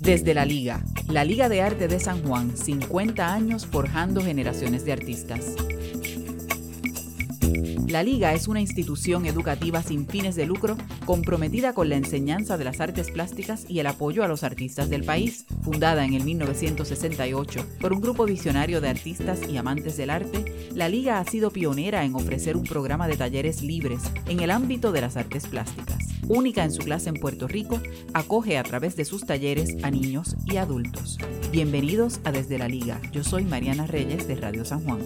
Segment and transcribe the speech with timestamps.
[0.00, 4.92] Desde la Liga, la Liga de Arte de San Juan, 50 años forjando generaciones de
[4.92, 5.54] artistas.
[7.90, 12.64] La Liga es una institución educativa sin fines de lucro comprometida con la enseñanza de
[12.64, 15.44] las artes plásticas y el apoyo a los artistas del país.
[15.62, 20.88] Fundada en el 1968 por un grupo visionario de artistas y amantes del arte, la
[20.88, 25.00] Liga ha sido pionera en ofrecer un programa de talleres libres en el ámbito de
[25.00, 26.09] las artes plásticas.
[26.30, 27.80] Única en su clase en Puerto Rico,
[28.14, 31.18] acoge a través de sus talleres a niños y adultos.
[31.50, 33.00] Bienvenidos a Desde la Liga.
[33.10, 35.00] Yo soy Mariana Reyes de Radio San Juan.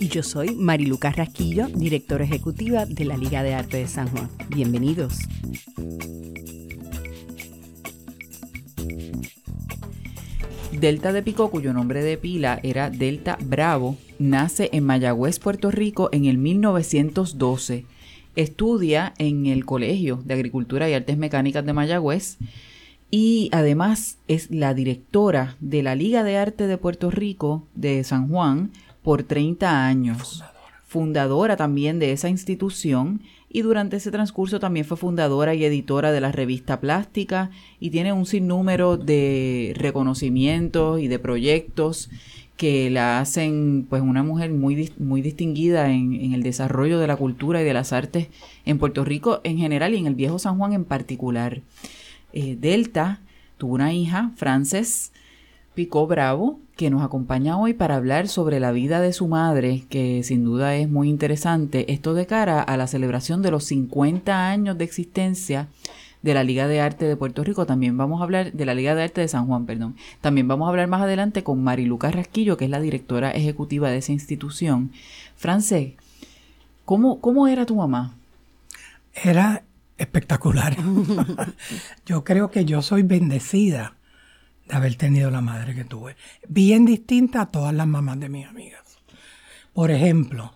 [0.00, 4.28] Y yo soy Mariluca Rasquillo, directora ejecutiva de la Liga de Arte de San Juan.
[4.48, 5.20] Bienvenidos.
[10.72, 16.08] Delta de Pico, cuyo nombre de pila era Delta Bravo, nace en Mayagüez, Puerto Rico,
[16.10, 17.86] en el 1912.
[18.36, 22.38] Estudia en el Colegio de Agricultura y Artes Mecánicas de Mayagüez
[23.10, 28.28] y además es la directora de la Liga de Arte de Puerto Rico de San
[28.28, 30.42] Juan por 30 años.
[30.82, 31.56] Fundadora.
[31.56, 36.32] también de esa institución y durante ese transcurso también fue fundadora y editora de la
[36.32, 42.10] revista Plástica y tiene un sinnúmero de reconocimientos y de proyectos
[42.56, 47.60] que la hacen pues una mujer muy, muy distinguida en, el desarrollo de la cultura
[47.60, 48.28] y de las artes
[48.64, 51.62] en Puerto Rico en general y en el viejo San Juan en particular.
[52.32, 53.20] Eh, Delta
[53.58, 55.12] tuvo una hija, Frances
[55.74, 60.22] Pico Bravo, que nos acompaña hoy para hablar sobre la vida de su madre, que
[60.22, 61.92] sin duda es muy interesante.
[61.92, 65.68] Esto de cara a la celebración de los 50 años de existencia
[66.24, 67.66] de la Liga de Arte de Puerto Rico.
[67.66, 69.94] También vamos a hablar de la Liga de Arte de San Juan, perdón.
[70.22, 73.98] También vamos a hablar más adelante con Mariluca Rasquillo, que es la directora ejecutiva de
[73.98, 74.90] esa institución.
[75.36, 75.92] Francés,
[76.86, 78.14] ¿cómo, cómo era tu mamá?
[79.12, 79.64] Era
[79.98, 80.78] espectacular.
[82.06, 83.92] yo creo que yo soy bendecida
[84.66, 86.16] de haber tenido la madre que tuve.
[86.48, 88.80] Bien distinta a todas las mamás de mis amigas.
[89.74, 90.54] Por ejemplo,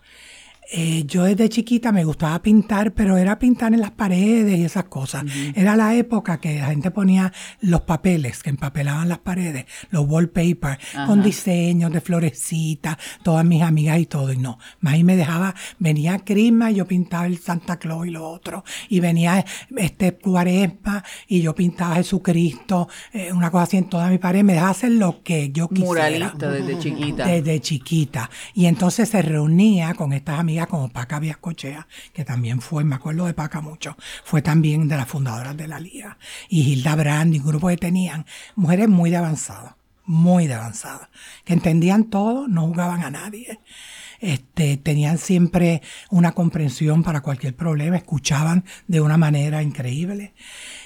[0.71, 4.83] eh, yo desde chiquita me gustaba pintar, pero era pintar en las paredes y esas
[4.83, 5.23] cosas.
[5.55, 10.77] Era la época que la gente ponía los papeles que empapelaban las paredes, los wallpapers,
[11.07, 14.31] con diseños de florecitas, todas mis amigas y todo.
[14.31, 18.29] Y no, más me dejaba, venía Crisma y yo pintaba el Santa Claus y lo
[18.29, 18.63] otro.
[18.89, 19.43] Y venía
[19.75, 24.43] este Cuaresma y yo pintaba Jesucristo, eh, una cosa así en toda mi pared.
[24.43, 25.87] Me dejaba hacer lo que yo quisiera.
[25.87, 27.25] Muralista desde chiquita.
[27.25, 28.29] Desde chiquita.
[28.53, 33.25] Y entonces se reunía con estas amigas como Paca Viascochea, que también fue, me acuerdo
[33.25, 36.17] de Paca mucho, fue también de las fundadoras de la Liga,
[36.49, 38.25] y Hilda Brand, y un grupo que tenían
[38.55, 41.09] mujeres muy de avanzada, muy de avanzada,
[41.45, 43.59] que entendían todo, no jugaban a nadie.
[44.19, 50.33] Este, tenían siempre una comprensión para cualquier problema, escuchaban de una manera increíble.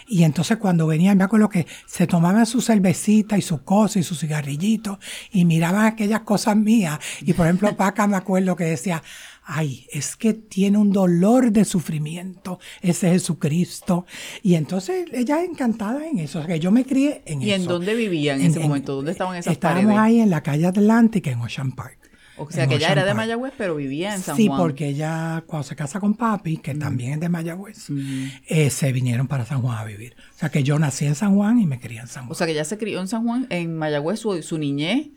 [0.08, 4.04] Y entonces cuando venían, me acuerdo que se tomaban su cervecita y su cosa y
[4.04, 5.00] su cigarrillito
[5.32, 7.00] y miraban aquellas cosas mías.
[7.22, 9.02] Y por ejemplo, Paca me acuerdo que decía,
[9.46, 14.06] ay, es que tiene un dolor de sufrimiento ese Jesucristo.
[14.42, 17.50] Y entonces ella encantada en eso, o sea, que yo me crié en eso.
[17.50, 18.96] ¿Y en dónde vivían en, ese momento?
[18.96, 21.98] ¿Dónde estaban esas Estábamos ahí en la calle Atlántica, en Ocean Park.
[22.36, 24.58] O sea, que ella era de Mayagüez, pero vivía en San sí, Juan.
[24.58, 27.88] Sí, porque ella, cuando se casa con papi, que también es de Mayagüez,
[28.48, 30.16] eh, se vinieron para San Juan a vivir.
[30.36, 32.32] O sea, que yo nací en San Juan y me crié en San Juan.
[32.32, 35.10] O sea, que ella se crió en San Juan, en Mayagüez, su, su niñez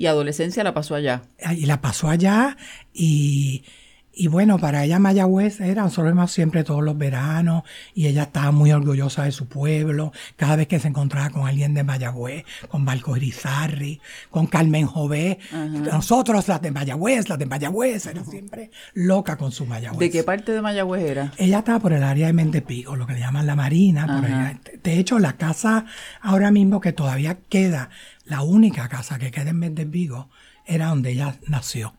[0.00, 1.24] y adolescencia la pasó allá.
[1.54, 2.56] Y la pasó allá
[2.94, 3.64] y
[4.12, 7.62] y bueno, para ella Mayagüez era nosotros siempre todos los veranos
[7.94, 10.12] y ella estaba muy orgullosa de su pueblo.
[10.36, 15.38] Cada vez que se encontraba con alguien de Mayagüez, con Balco Grisarri, con Carmen Jové,
[15.52, 20.00] nosotros las de Mayagüez, las de Mayagüez, era siempre loca con su Mayagüez.
[20.00, 21.32] ¿De qué parte de Mayagüez era?
[21.38, 24.60] Ella estaba por el área de Mentepico, lo que le llaman la Marina.
[24.82, 25.86] De hecho, la casa
[26.20, 27.90] ahora mismo que todavía queda,
[28.30, 30.30] la única casa que queda en Mentepico,
[30.64, 31.94] era donde ella nació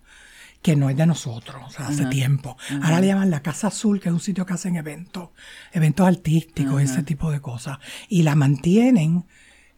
[0.61, 2.55] que no es de nosotros, o sea, hace tiempo.
[2.83, 5.29] Ahora le llaman la Casa Azul, que es un sitio que hacen eventos,
[5.71, 7.79] eventos artísticos, ese tipo de cosas.
[8.09, 9.25] Y la mantienen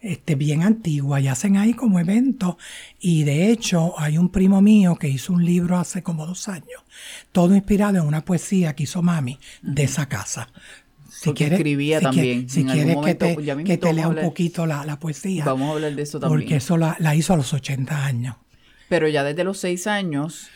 [0.02, 2.58] este, bien antigua y hacen ahí como eventos.
[3.00, 6.84] Y de hecho, hay un primo mío que hizo un libro hace como dos años,
[7.32, 10.50] todo inspirado en una poesía que hizo mami de esa casa.
[11.24, 12.50] Si quieres, escribía también.
[12.50, 15.46] si quieres que te, que te lea un poquito la, poesía.
[15.46, 16.42] Vamos a hablar de eso también.
[16.42, 18.36] Porque eso la, la hizo a los 80 años.
[18.90, 20.50] Pero ya desde los seis años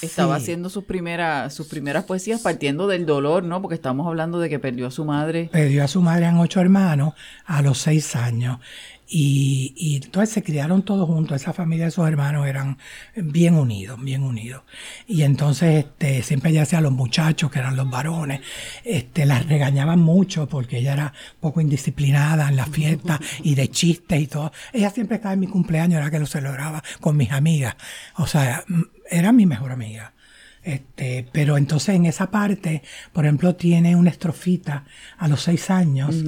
[0.00, 3.60] estaba haciendo sus primeras, sus primeras poesías partiendo del dolor, ¿no?
[3.60, 5.50] Porque estamos hablando de que perdió a su madre.
[5.52, 8.58] Perdió a su madre en ocho hermanos a los seis años.
[9.06, 12.78] Y, y, entonces se criaron todos juntos, esa familia de sus hermanos eran
[13.14, 14.62] bien unidos, bien unidos.
[15.06, 18.40] Y entonces este, siempre ella hacía a los muchachos, que eran los varones,
[18.82, 24.20] este, las regañaban mucho porque ella era poco indisciplinada en la fiesta y de chistes
[24.20, 24.52] y todo.
[24.72, 27.76] Ella siempre estaba en mi cumpleaños, era que lo celebraba con mis amigas.
[28.16, 28.64] O sea,
[29.10, 30.14] era mi mejor amiga.
[30.62, 34.84] Este, pero entonces en esa parte, por ejemplo, tiene una estrofita
[35.18, 36.24] a los seis años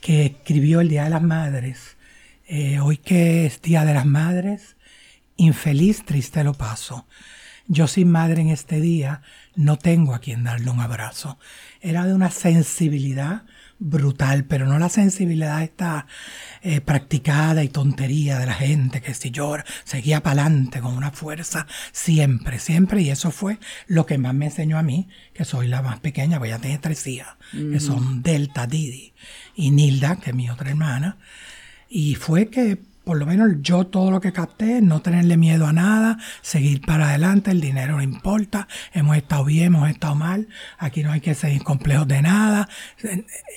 [0.00, 1.95] que escribió el Día de las Madres
[2.46, 4.76] eh, hoy que es Día de las Madres,
[5.36, 7.06] infeliz, triste lo paso.
[7.68, 9.22] Yo sin madre en este día
[9.56, 11.38] no tengo a quien darle un abrazo.
[11.80, 13.42] Era de una sensibilidad
[13.78, 16.06] brutal, pero no la sensibilidad esta
[16.62, 21.10] eh, practicada y tontería de la gente que si llora, seguía para adelante con una
[21.10, 25.66] fuerza siempre, siempre, y eso fue lo que más me enseñó a mí, que soy
[25.66, 29.12] la más pequeña, voy a tener tres hijas, que son Delta, Didi
[29.54, 31.18] y Nilda, que es mi otra hermana,
[31.88, 35.72] y fue que por lo menos yo todo lo que capté, no tenerle miedo a
[35.72, 41.04] nada, seguir para adelante, el dinero no importa, hemos estado bien, hemos estado mal, aquí
[41.04, 42.68] no hay que seguir complejos de nada.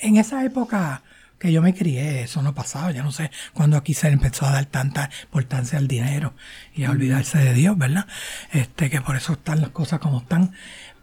[0.02, 1.02] En, esa época
[1.40, 4.52] que yo me crié, eso no pasaba, ya no sé cuándo aquí se empezó a
[4.52, 6.32] dar tanta importancia al dinero
[6.72, 8.06] y a olvidarse de Dios, ¿verdad?
[8.52, 10.52] Este, que por eso están las cosas como están.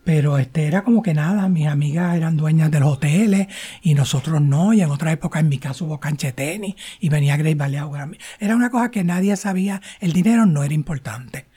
[0.08, 3.48] Pero este era como que nada, mis amigas eran dueñas de los hoteles
[3.82, 4.72] y nosotros no.
[4.72, 7.92] Y en otra época, en mi caso, hubo canche tenis y venía Grace Baleado.
[8.40, 9.82] Era una cosa que nadie sabía.
[10.00, 11.48] El dinero no era importante.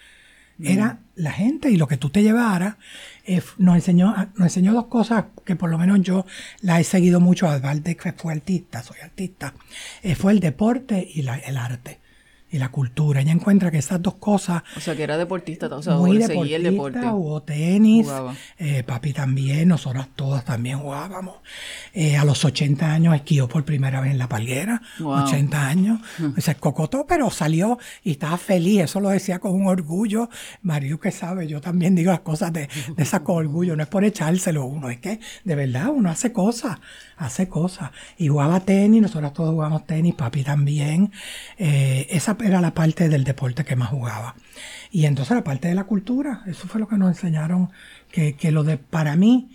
[0.60, 2.74] Era la gente y lo que tú te llevaras.
[3.24, 6.26] Eh, nos, enseñó, nos enseñó dos cosas que por lo menos yo
[6.60, 7.46] la he seguido mucho.
[7.84, 9.54] Que fue artista, soy artista.
[10.02, 12.00] Eh, fue el deporte y la, el arte
[12.50, 13.20] y la cultura.
[13.20, 14.62] Ella encuentra que esas dos cosas...
[14.76, 17.00] O sea, que era deportista, o sea, muy deportista, el deporte.
[17.00, 18.08] Hubo tenis,
[18.58, 21.36] eh, papi también, nosotras todas también jugábamos.
[21.92, 26.00] Eh, a los 80 años esquió por primera vez en la palguera, 80 años.
[26.38, 30.28] Se cocotó, pero salió y estaba feliz, eso lo decía con un orgullo.
[30.62, 33.88] Mario que sabe, yo también digo las cosas de, de esa con orgullo, no es
[33.88, 36.78] por echárselo uno, es que de verdad uno hace cosas
[37.20, 37.90] hace cosas.
[38.16, 41.12] Y jugaba tenis, nosotros todos jugamos tenis, papi también.
[41.58, 44.34] Eh, esa era la parte del deporte que más jugaba.
[44.90, 47.70] Y entonces la parte de la cultura, eso fue lo que nos enseñaron,
[48.10, 49.50] que, que lo de, para mí,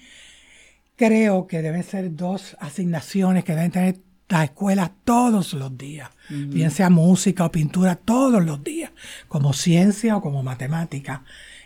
[0.96, 3.98] creo que deben ser dos asignaciones que deben tener
[4.28, 8.92] las escuelas todos los días, bien sea música o pintura todos los días,
[9.28, 11.24] como ciencia o como matemática,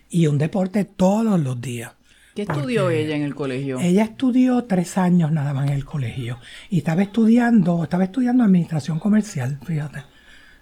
[0.10, 1.94] y un deporte todos los días.
[2.36, 3.80] ¿Qué estudió ella en el colegio?
[3.80, 6.40] Ella estudió tres años nada más en el colegio
[6.70, 10.04] y estaba estudiando, estaba estudiando administración comercial, fíjate.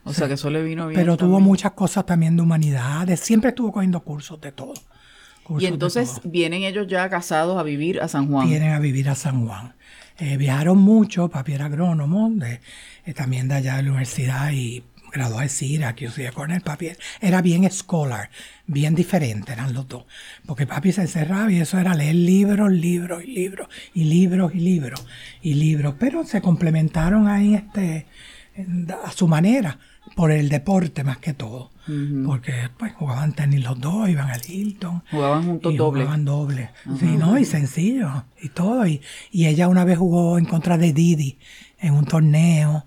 [0.08, 1.00] O sea, que eso le vino bien.
[1.00, 4.74] Pero tuvo muchas cosas también de humanidades, siempre estuvo cogiendo cursos de todo.
[5.60, 8.48] y entonces vienen ellos ya casados a vivir a San Juan.
[8.48, 9.74] Vienen a vivir a San Juan.
[10.20, 12.60] Eh, viajaron mucho, papi era agrónomo, de,
[13.06, 16.62] eh, también de allá de la universidad y graduó de CIRA, que yo con el
[16.62, 16.90] papi
[17.22, 18.30] era bien scholar,
[18.66, 20.06] bien diferente eran los dos.
[20.46, 24.60] Porque papi se encerraba y eso era leer libros, libros y libros, y libros y
[24.60, 25.06] libros,
[25.42, 25.96] y libros.
[26.00, 28.08] Pero se complementaron ahí este,
[29.04, 29.80] a su manera,
[30.16, 31.72] por el deporte más que todo.
[32.26, 35.04] Porque pues jugaban tenis los dos, iban al Hilton.
[35.10, 36.02] Jugaban juntos doble.
[36.02, 36.70] Jugaban doble.
[37.00, 37.38] Sí, ¿no?
[37.38, 38.26] Y sencillo.
[38.42, 38.86] Y todo.
[38.86, 39.02] Y,
[39.32, 41.40] y ella una vez jugó en contra de Didi
[41.80, 42.86] en un torneo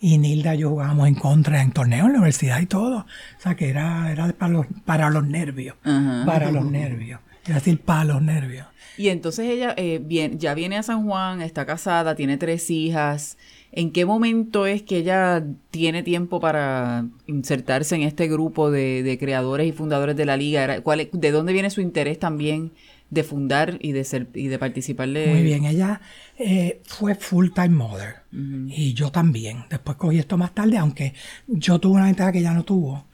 [0.00, 2.98] y Nilda y yo jugábamos en contra en torneos en la universidad y todo.
[2.98, 5.76] O sea que era, era para, los, para los nervios.
[5.82, 7.20] Para los nervios.
[7.44, 8.66] Era decir, para los nervios.
[8.96, 13.38] Y entonces ella eh, bien, ya viene a San Juan, está casada, tiene tres hijas.
[13.72, 19.18] ¿En qué momento es que ella tiene tiempo para insertarse en este grupo de, de
[19.18, 20.80] creadores y fundadores de la liga?
[20.82, 22.72] ¿Cuál, ¿De dónde viene su interés también
[23.10, 25.26] de fundar y de ser y de participarle.
[25.26, 26.00] Muy bien, ella
[26.38, 29.64] eh, fue full time mother y yo también.
[29.68, 31.12] Después cogí esto más tarde, aunque
[31.48, 33.06] yo tuve una ventaja que ella no tuvo,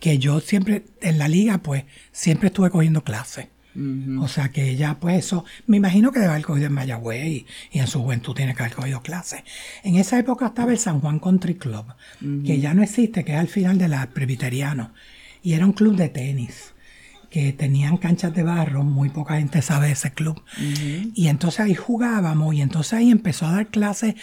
[0.00, 3.48] que yo siempre en la liga pues siempre estuve cogiendo clases.
[4.20, 7.46] O sea que ella, pues eso, me imagino que debe haber cogido en Mayagüez y,
[7.72, 9.42] en su juventud tiene que haber cogido clases.
[9.82, 11.84] En esa época estaba el San Juan Country Club,
[12.44, 14.92] que ya no existe, que es al final de la Presbiteriano.
[15.42, 16.74] Y era un club de tenis
[17.30, 20.42] que tenían canchas de barro, muy poca gente sabe de ese club.
[21.14, 24.14] Y entonces ahí jugábamos y entonces ahí empezó a dar clases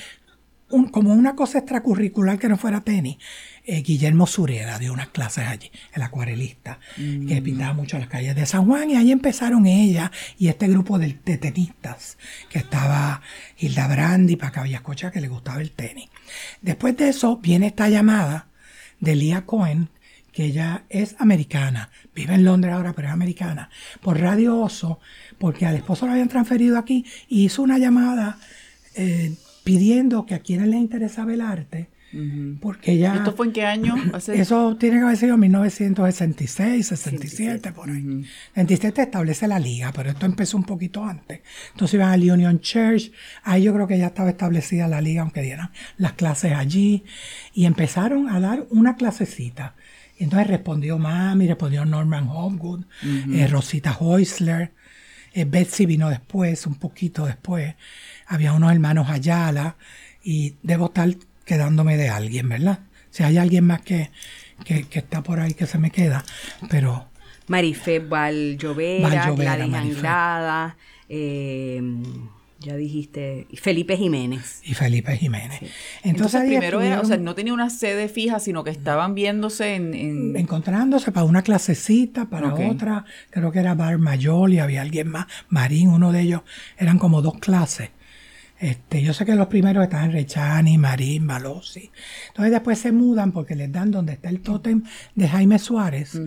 [0.91, 3.17] como una cosa extracurricular que no fuera tenis.
[3.65, 8.45] Eh, Guillermo Sureda dio unas clases allí, el acuarelista, que pintaba mucho las calles de
[8.45, 12.17] San Juan y ahí empezaron ella y este grupo de, tenistas,
[12.49, 13.21] que estaba
[13.57, 16.09] Hilda Brandi, Paca Villascocha, que le gustaba el tenis.
[16.61, 18.47] Después de eso viene esta llamada
[18.99, 19.87] de Lía Cohen,
[20.33, 23.69] que ella es americana, vive en Londres ahora, pero es americana,
[24.01, 24.99] por Radio Oso,
[25.37, 28.39] porque al esposo lo habían transferido aquí y hizo una llamada
[28.95, 31.92] eh, pidiendo que a quienes les interesaba el arte,
[32.59, 33.15] porque ya...
[33.15, 33.95] ¿Esto fue en qué año?
[34.27, 37.97] Eso tiene que haber sido en 1966, 67, por ahí.
[38.55, 41.41] En 67 establece la liga, pero esto empezó un poquito antes.
[41.71, 43.11] Entonces iban al Union Church,
[43.43, 47.03] ahí yo creo que ya estaba establecida la liga, aunque dieran las clases allí,
[47.53, 49.75] y empezaron a dar una clasecita.
[50.17, 52.85] Y entonces respondió Mami, respondió Norman Hopgood,
[53.31, 54.71] eh, Rosita Heusler,
[55.33, 57.73] eh, Betsy vino después, un poquito después.
[58.27, 59.75] Había unos hermanos Ayala,
[60.23, 61.09] y debo estar
[61.45, 62.79] quedándome de alguien, ¿verdad?
[63.09, 64.09] Si hay alguien más que,
[64.65, 66.23] que, está por ahí que se me queda,
[66.69, 67.09] pero...
[67.47, 70.77] Marife Valjovera, Gladys Anglada,
[71.09, 71.81] eh,
[72.63, 74.61] ya dijiste, Felipe Jiménez.
[74.63, 75.59] Y Felipe Jiménez.
[76.03, 80.35] Entonces, primero era, o sea, no tenía una sede fija, sino que estaban viéndose en...
[80.35, 85.27] Encontrándose para una clasecita, para otra, creo que era Bar Mayol y había alguien más,
[85.49, 86.41] Marín, uno de ellos,
[86.77, 87.89] eran como dos clases.
[88.63, 91.91] Este, yo sé que los primeros están Rechani, Marín, Balossi.
[92.29, 94.83] Entonces después se mudan porque les dan donde está el tótem
[95.15, 96.17] de Jaime Suárez.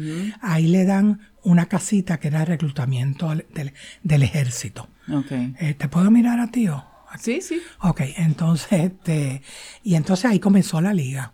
[0.43, 4.87] Ahí le dan una casita que era el reclutamiento del, ejército.
[5.11, 5.55] Okay.
[5.59, 6.69] Eh, ¿Te puedo mirar a ti?
[7.19, 7.59] Sí, sí.
[7.81, 9.40] Ok, entonces, este,
[9.83, 11.33] y entonces ahí comenzó la liga.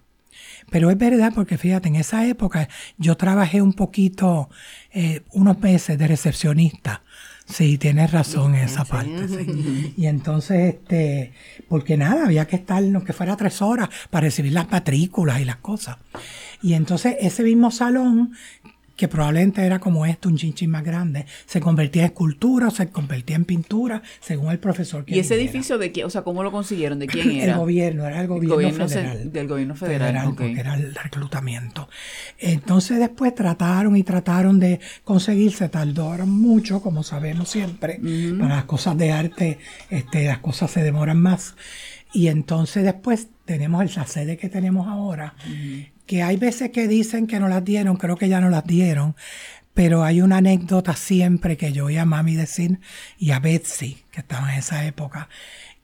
[0.70, 4.50] Pero es verdad porque fíjate, en esa época yo trabajé un poquito,
[4.92, 7.02] eh, unos meses de recepcionista
[7.46, 9.28] Sí, tienes razón en esa parte.
[9.28, 9.94] Sí.
[9.96, 11.32] Y entonces, este,
[11.68, 15.44] porque nada, había que estar, no que fuera tres horas para recibir las matrículas y
[15.44, 15.98] las cosas.
[16.62, 18.32] Y entonces ese mismo salón
[18.96, 22.88] que probablemente era como esto, un chinchín más grande, se convertía en escultura o se
[22.90, 26.06] convertía en pintura, según el profesor que ¿Y ese edificio de quién?
[26.06, 26.98] O sea, ¿cómo lo consiguieron?
[26.98, 27.54] ¿De quién era?
[27.54, 29.32] El gobierno, era el gobierno, federal.
[29.32, 31.88] del gobierno federal, porque era el reclutamiento.
[32.38, 38.00] Entonces después trataron y trataron de conseguirse, tardaron mucho, como sabemos siempre,
[38.38, 39.58] para las cosas de arte,
[39.90, 41.54] este, las cosas se demoran más.
[42.12, 45.34] Y entonces después tenemos la sede que tenemos ahora,
[46.06, 49.16] que hay veces que dicen que no las dieron, creo que ya no las dieron,
[49.74, 52.80] pero hay una anécdota siempre que yo oí a mami decir
[53.18, 55.28] y a Betsy, que estaba en esa época,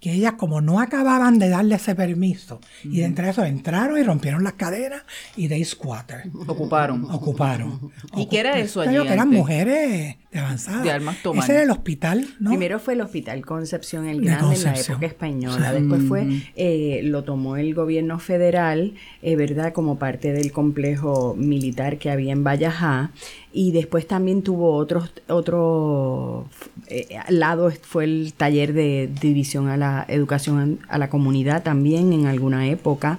[0.00, 4.02] que ellas como no acababan de darle ese permiso, y de entre eso entraron y
[4.02, 5.02] rompieron las cadenas
[5.36, 6.30] y de squatter.
[6.46, 7.04] Ocuparon.
[7.10, 7.92] Ocuparon.
[8.16, 8.96] ¿Y qué era eso allí?
[8.98, 10.82] que eran mujeres de avanzada.
[10.82, 12.50] De almas Ese era el hospital, ¿no?
[12.50, 15.72] Primero fue el hospital Concepción el Grande en la época española.
[15.72, 19.72] Después fue, eh, lo tomó el gobierno federal, eh, ¿verdad?
[19.72, 23.10] Como parte del complejo militar que había en Vallajá.
[23.58, 26.48] Y después también tuvo otros, otro
[26.86, 32.26] eh, lado, fue el taller de división a la educación a la comunidad también en
[32.26, 33.18] alguna época.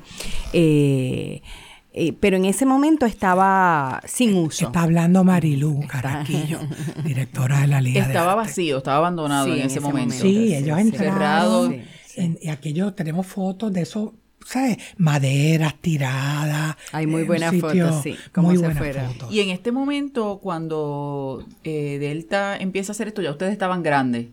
[0.53, 1.41] Eh,
[1.91, 4.67] eh, pero en ese momento estaba sin uso.
[4.67, 6.59] Está hablando Marilu Caraquillo,
[7.03, 8.05] directora de la Liga.
[8.05, 10.15] Estaba vacío, estaba abandonado en, ese, momento.
[10.15, 11.81] Sí, ellos entraron.
[12.15, 14.13] y aquello, tenemos fotos de eso,
[14.45, 14.77] ¿sabes?
[14.97, 16.75] Maderas tiradas.
[16.91, 18.17] Hay muy buenas fotos, sí.
[18.33, 19.09] Como se fuera.
[19.29, 24.27] Y en este momento, cuando eh, Delta empieza a hacer esto, ya ustedes estaban grandes.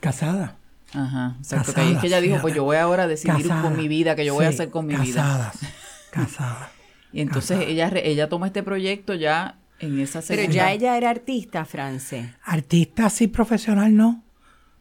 [0.00, 0.56] Casada.
[0.92, 1.74] Ajá, exacto.
[1.74, 4.24] que es que ella dijo, pues yo voy ahora a decidir con mi vida, que
[4.24, 5.22] yo voy a hacer con mi vida.
[5.22, 5.58] Casadas,
[6.10, 6.68] casadas.
[7.12, 11.64] Y entonces ella ella toma este proyecto ya en esa Pero ya ella era artista,
[11.64, 12.34] France.
[12.44, 14.22] Artista sí, profesional no.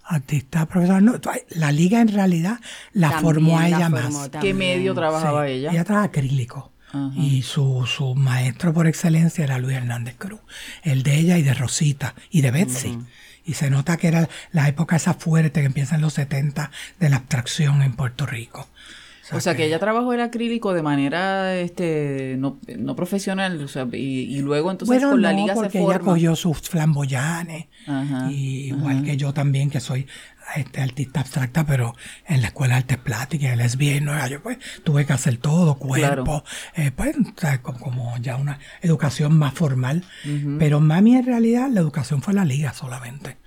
[0.07, 1.19] Artista profesional no.
[1.50, 2.59] La liga en realidad
[2.93, 4.29] la formó a ella más.
[4.39, 5.71] ¿Qué medio trabajaba ella?
[5.71, 6.71] Ella trabajaba acrílico.
[7.13, 10.39] Y su, su, maestro por excelencia era Luis Hernández Cruz.
[10.81, 12.97] El de ella y de Rosita y de Betsy.
[13.43, 17.09] Y se nota que era la época esa fuerte que empieza en los 70 de
[17.09, 18.69] la abstracción en Puerto Rico.
[19.32, 23.88] O sea, que, ella trabajó el acrílico de manera este no, no profesional, o sea,
[23.91, 27.67] y, luego entonces con la liga porque se ella cogió sus flamboyanes,
[28.29, 30.08] y igual que yo también, que soy
[30.55, 31.96] este, artista abstracta, pero
[32.27, 35.38] en la Escuela de Artes Plásticas, el SBA en Nueva York, pues tuve que hacer
[35.38, 36.44] todo, cuerpo,
[36.75, 37.15] eh, pues
[37.62, 40.03] como, ya una educación más formal.
[40.60, 43.38] Pero mami en realidad la educación fue la liga solamente.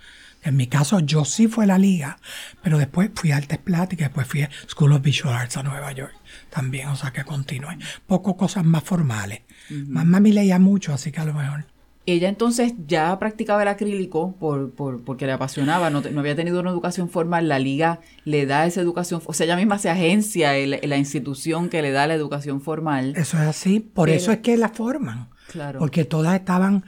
[0.49, 2.19] En mi caso, yo sí fue la liga,
[2.63, 5.93] pero después fui a Artes Plásticas, después fui a School of Visual Arts a Nueva
[5.93, 6.15] York
[6.51, 7.79] también, o sea que continué.
[8.07, 9.43] Poco cosas más formales.
[9.71, 11.67] Más mami leía mucho, así que a lo mejor.
[12.07, 16.71] Ella entonces ya practicaba el acrílico por, por, porque le apasionaba, no, había tenido una
[16.71, 20.89] educación formal, la liga le da esa educación, o sea, ella misma se agencia en
[20.89, 23.13] la institución que le da la educación formal.
[23.15, 25.29] Eso es así, por eso es que la forman.
[25.49, 25.79] Claro.
[25.79, 26.85] Porque todas estaban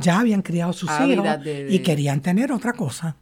[0.00, 1.26] ya habían criado sus hijos
[1.68, 3.16] y querían tener otra cosa.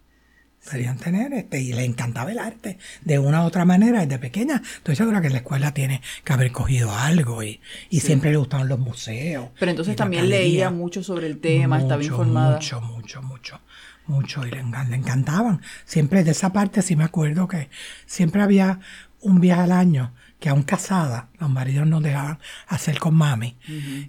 [0.71, 4.63] Querían tener este, y le encantaba el arte de una u otra manera desde pequeña.
[4.77, 8.69] Estoy segura que la escuela tiene que haber cogido algo y, y siempre le gustaban
[8.69, 9.49] los museos.
[9.59, 12.55] Pero entonces también leía mucho sobre el tema, estaba informada.
[12.57, 13.61] Mucho, mucho, mucho,
[14.07, 14.47] mucho.
[14.47, 15.61] Y le, le encantaban.
[15.85, 17.69] Siempre de esa parte sí me acuerdo que
[18.07, 18.81] siempre había
[19.21, 22.39] un viaje al año que aún casada, los maridos nos dejaban
[22.69, 23.57] hacer con mami.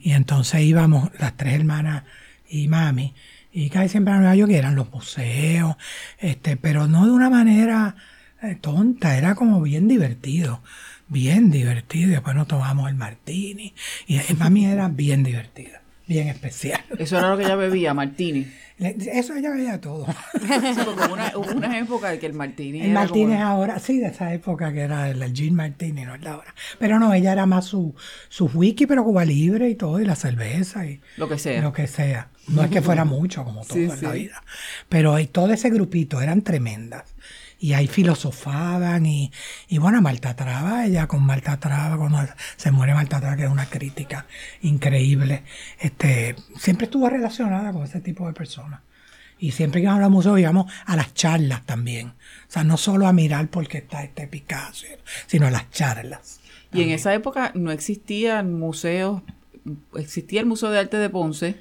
[0.01, 2.03] Y entonces íbamos las tres hermanas
[2.49, 3.13] y mami.
[3.51, 5.75] Y casi siempre a Nueva York eran los museos,
[6.19, 7.95] este, pero no de una manera
[8.41, 10.61] eh, tonta, era como bien divertido,
[11.07, 12.09] bien divertido.
[12.09, 13.73] Y después nos tomamos el martini.
[14.07, 16.81] Y mami era bien divertida, bien especial.
[16.97, 18.47] Eso era lo que ella bebía, martini.
[18.77, 20.05] Eso ella veía todo.
[21.35, 22.81] hubo una, época de que el martini.
[22.81, 26.21] El martini es ahora, sí, de esa época que era el, gin martini, no es
[26.21, 26.53] la hora.
[26.77, 27.95] Pero no, ella era más su,
[28.27, 30.99] su whisky, pero Cuba Libre y todo, y la cerveza y.
[31.15, 31.61] Lo que sea.
[31.61, 32.29] Lo que sea.
[32.49, 34.43] No es que fuera mucho, como todo en la vida.
[34.89, 37.15] Pero todo ese grupito eran tremendas
[37.59, 39.31] y ahí filosofaban y,
[39.67, 42.19] y bueno, Marta Traba, ella con Marta Traba, cuando
[42.57, 44.25] se muere Marta Traba, que es una crítica
[44.61, 45.43] increíble,
[45.79, 48.81] este, siempre estuvo relacionada con ese tipo de personas.
[49.37, 52.07] Y siempre que al museo íbamos a las charlas también.
[52.07, 52.13] O
[52.47, 54.85] sea, no solo a mirar porque está este Picasso,
[55.27, 56.39] sino a las charlas.
[56.71, 59.21] Y en esa época no existían museos,
[59.95, 61.55] existía el Museo de Arte de Ponce,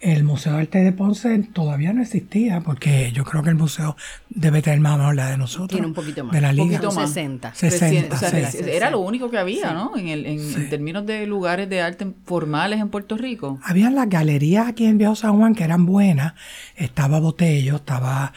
[0.00, 3.96] el Museo de Arte de Ponce todavía no existía, porque yo creo que el museo
[4.30, 5.68] debe tener más o menos la de nosotros.
[5.68, 6.32] Tiene un poquito más.
[6.32, 6.64] De la liga.
[6.64, 7.10] Un poquito más.
[7.10, 7.54] 60.
[7.54, 9.96] 60, Era lo único que había, ¿no?
[9.96, 13.60] En, el, en, términos de lugares de arte formales en Puerto Rico.
[13.62, 16.32] Habían las galerías aquí en Viejo San Juan que eran buenas.
[16.76, 18.32] Estaba Botello, estaba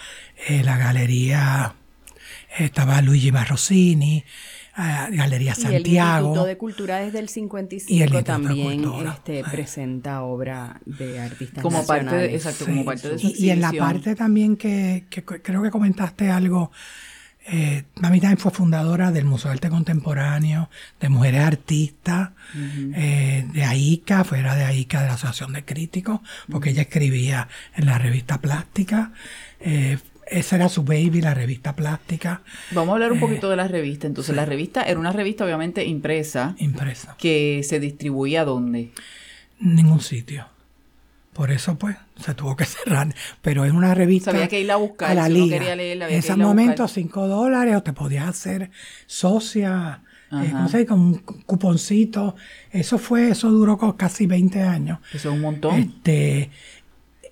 [0.49, 1.75] eh, la galería,
[2.57, 3.31] estaba Luigi
[4.75, 5.83] Galería Santiago.
[5.83, 11.85] Y el Instituto de Cultura desde el 55 también este, presenta obra de artistas como
[11.85, 15.69] parte de, exacto, como parte de y, y, en la parte también que, creo que
[15.69, 16.71] comentaste algo,
[17.45, 23.63] eh, Mami también fue fundadora del Museo de Arte Contemporáneo, de Mujeres Artistas, eh, de
[23.65, 28.39] AICA, fuera de AICA, de la Asociación de Críticos, porque ella escribía en la revista
[28.39, 29.11] Plástica.
[29.59, 32.41] Eh, esa era su baby, la revista plástica.
[32.71, 34.07] Vamos a hablar un eh, poquito de la revista.
[34.07, 36.55] Entonces, la revista era una revista obviamente impresa.
[36.57, 37.15] Impresa.
[37.17, 38.91] Que se distribuía dónde?
[39.59, 40.47] Ningún sitio.
[41.33, 43.13] Por eso, pues, se tuvo que cerrar.
[43.41, 44.31] Pero es una revista.
[44.31, 45.11] Había que irla a buscar.
[45.11, 45.73] A la liga.
[45.73, 48.71] en ese momento, cinco dólares, o te podías hacer
[49.05, 50.01] socia.
[50.31, 52.35] Eh, no sé, con un cuponcito.
[52.71, 54.99] Eso fue, eso duró casi 20 años.
[55.13, 55.75] Eso es un montón.
[55.75, 56.49] Este,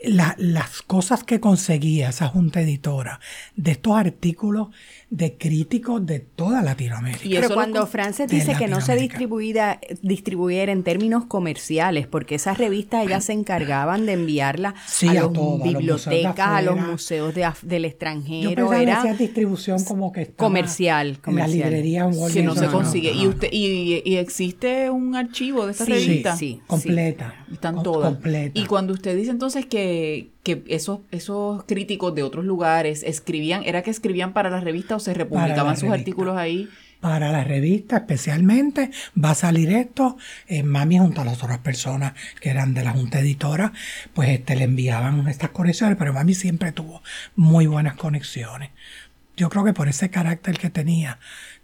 [0.03, 3.19] las cosas que conseguía esa junta editora
[3.55, 4.69] de estos artículos
[5.11, 7.25] de críticos de toda Latinoamérica.
[7.25, 12.57] Y Pero cuando Frances dice que no se distribuida, distribuyera en términos comerciales, porque esas
[12.57, 15.29] revistas ellas se encargaban de enviarlas a, las
[15.63, 18.73] bibliotecas, a los museos del extranjero.
[18.73, 21.59] era distribución como que comercial, comercial.
[21.59, 23.11] La librería que no, se consigue.
[23.11, 26.35] ¿Y, usted, y, existe un archivo de esta revista?
[26.37, 27.35] Sí, completa.
[27.51, 28.17] Están todas.
[28.53, 29.90] Y cuando usted dice entonces que,
[30.43, 34.99] que esos, esos críticos de otros lugares escribían, ¿era que escribían para la revista o
[34.99, 36.69] se republicaban sus artículos ahí?
[36.99, 40.17] Para la revista especialmente va a salir esto.
[40.47, 43.73] Eh, mami junto a las otras personas que eran de la junta editora,
[44.13, 47.01] pues este, le enviaban estas conexiones, pero mami siempre tuvo
[47.35, 48.69] muy buenas conexiones.
[49.35, 51.17] Yo creo que por ese carácter que tenía,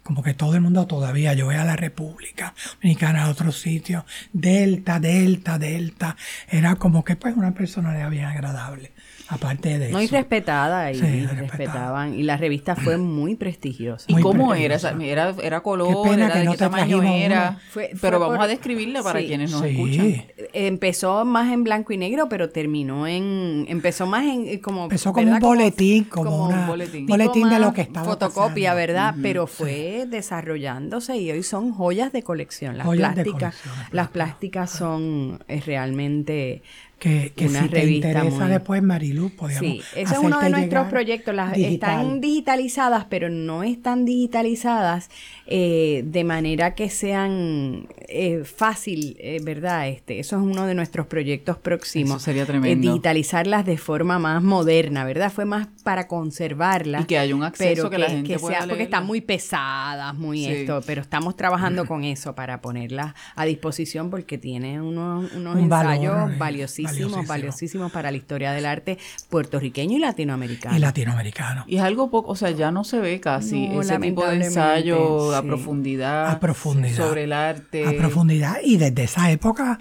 [0.08, 4.06] como que todo el mundo todavía, yo voy a la República Dominicana, a otro sitio,
[4.32, 6.16] Delta, Delta, Delta,
[6.48, 8.92] era como que pues una personalidad bien agradable
[9.28, 12.14] aparte de no, y respetada, y, respetaban.
[12.14, 14.06] Y la revista fue muy prestigiosa.
[14.08, 14.76] ¿Y cómo era?
[14.76, 15.34] era?
[15.42, 17.58] Era color, era de qué tamaño era.
[18.00, 20.24] pero vamos a describirla para quienes nos escuchan.
[20.52, 23.66] Empezó más en blanco y negro, pero terminó en...
[23.68, 24.84] Empezó más en eh, como...
[24.84, 27.06] Empezó como un boletín, como, un boletín.
[27.06, 29.14] boletín de lo que estaba Fotocopia, ¿verdad?
[29.22, 32.78] pero fue desarrollándose y hoy son joyas de colección.
[32.78, 33.56] Las plásticas,
[33.92, 36.62] las plásticas son eh, realmente
[36.98, 41.34] que, que si te interesa después, Marilu, podemos Sí, ese es uno de nuestros proyectos.
[41.34, 45.08] Las están digitalizadas, pero no están digitalizadas
[45.46, 49.88] eh, de manera que sean eh, fácil, eh, ¿verdad?
[49.88, 52.16] Este, eso es uno de nuestros proyectos próximos.
[52.16, 52.88] Eso sería tremendo.
[52.88, 55.30] digitalizarlas de forma más moderna, ¿verdad?
[55.30, 57.02] Fue más para conservarlas.
[57.02, 60.14] Y que haya un acceso que, la gente que pueda sea, Porque están muy pesadas,
[60.16, 65.58] muy esto, pero estamos trabajando con eso para ponerlas a disposición porque tiene unos, unos
[65.58, 66.87] ensayos valiosísimos
[67.26, 68.98] valiosísimos, para la historia del arte
[69.28, 70.76] puertorriqueño y latinoamericano.
[70.76, 71.64] Y latinoamericano.
[71.66, 75.34] Y es algo poco, o sea, ya no se ve casi ese tipo de ensayo
[75.34, 76.30] a profundidad.
[76.30, 76.96] A profundidad.
[76.96, 77.86] Sobre el arte.
[77.86, 78.56] A profundidad.
[78.62, 79.78] Y desde esa época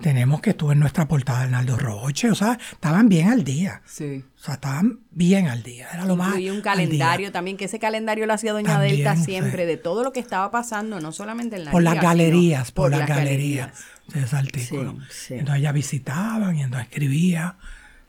[0.00, 3.82] tenemos que estuvo en nuestra portada Arnaldo Roche, o sea, estaban bien al día.
[3.84, 4.24] Sí.
[4.36, 5.88] O sea, estaban bien al día.
[5.92, 6.38] Era lo más.
[6.38, 10.12] Y un calendario también, que ese calendario lo hacía Doña Delta siempre, de todo lo
[10.12, 13.82] que estaba pasando, no solamente en la Por las galerías, por, las, galerías, de
[14.14, 14.96] ese artículo.
[15.30, 17.56] Entonces ella visitaban y entonces escribía.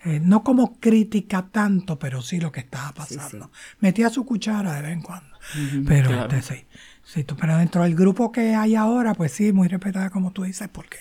[0.06, 3.52] Eh, no como crítica tanto, pero sí lo que estaba pasando.
[3.82, 5.36] Metía su cuchara de vez en cuando.
[5.86, 6.66] pero este, sí.
[7.04, 10.70] Sí, pero dentro del grupo que hay ahora, pues sí, muy respetada como tú dices,
[10.72, 11.00] porque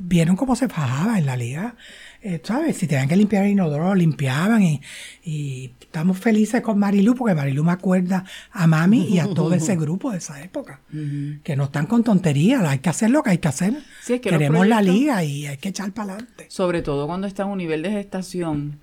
[0.00, 1.74] vieron cómo se fajaba en la liga.
[2.20, 2.76] Eh, ¿Sabes?
[2.76, 4.80] Si tenían que limpiar el inodoro, lo limpiaban y,
[5.24, 9.76] y, estamos felices con Marilu, porque Marilu me acuerda a Mami y a todo ese
[9.76, 10.80] grupo de esa época,
[11.44, 13.74] que no están con tonterías, hay que hacer lo que hay que hacer.
[14.20, 16.46] Queremos la liga y hay que echar para adelante.
[16.48, 18.80] Sobre todo cuando está a un nivel de gestación.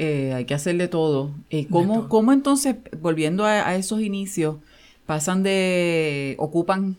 [0.00, 1.34] Eh, hay que hacer de todo.
[1.50, 4.58] Eh, ¿cómo, ¿Cómo entonces, volviendo a esos inicios,
[5.06, 6.96] pasan de, ocupan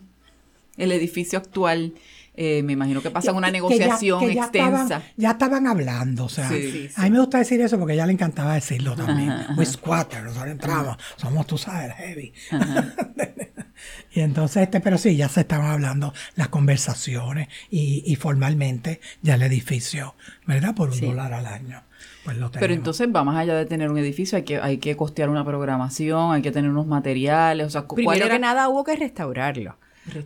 [0.76, 1.94] el edificio actual.
[2.42, 5.02] Eh, me imagino que pasan una negociación extensa.
[5.18, 8.14] ya estaban hablando, o sea, a mí me gusta decir eso porque a ella le
[8.14, 9.30] encantaba decirlo también.
[9.58, 12.32] We squatter, nosotros entramos, somos, tú sabes, heavy.
[14.14, 19.34] y entonces, este, pero sí, ya se estaban hablando las conversaciones y, y formalmente ya
[19.34, 20.14] el edificio,
[20.46, 20.74] ¿verdad?
[20.74, 21.82] Por un dólar al año.
[22.24, 25.28] Pues Pero entonces va más allá de tener un edificio, hay que, hay que costear
[25.28, 29.76] una programación, hay que tener unos materiales, o sea, Primero que nada hubo que restaurarlo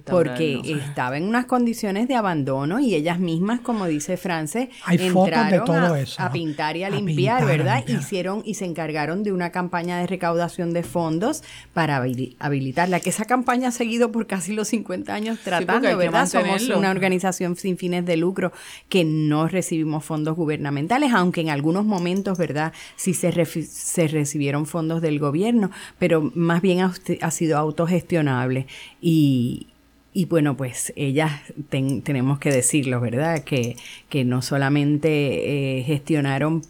[0.04, 5.70] porque estaba en unas condiciones de abandono y ellas mismas, como dice France, entraron
[6.18, 7.84] a, pintar y a, limpiar, ¿verdad?
[7.86, 11.42] Hicieron y se encargaron de una campaña de recaudación de fondos
[11.72, 16.26] para habilitarla, que esa campaña ha seguido por casi los 50 años tratando, ¿verdad?
[16.26, 18.52] Somos una organización sin fines de lucro
[18.88, 22.72] que no recibimos fondos gubernamentales, aunque en algunos momentos, ¿verdad?
[22.96, 28.66] Sí se, se recibieron fondos del gobierno, pero más bien ha, ha sido autogestionable
[29.00, 29.68] y,
[30.16, 31.32] y bueno, pues ellas
[31.68, 33.42] tenemos que decirlo, ¿verdad?
[33.42, 33.76] Que,
[34.08, 36.62] que no solamente eh, gestionaron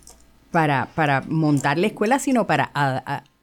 [0.50, 2.72] para, para montar la escuela, sino para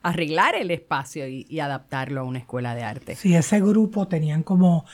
[0.02, 3.16] arreglar el espacio y, adaptarlo a una escuela de arte.
[3.16, 4.86] Sí, ese grupo tenían como,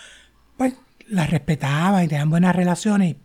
[0.58, 0.76] pues,
[1.08, 3.16] la respetaba y tenían buenas relaciones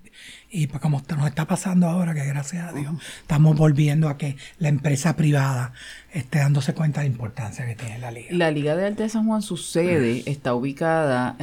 [0.51, 4.37] y pues como nos está pasando ahora, que gracias a Dios, estamos volviendo a que
[4.59, 5.73] la empresa privada
[6.13, 8.29] esté dándose cuenta de la importancia que tiene la liga.
[8.31, 11.37] La Liga de Arte de San Juan, su sede está ubicada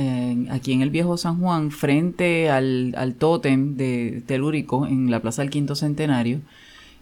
[0.52, 5.42] aquí en el viejo San Juan, frente al, al tótem de Telúrico, en la Plaza
[5.42, 6.42] del Quinto Centenario.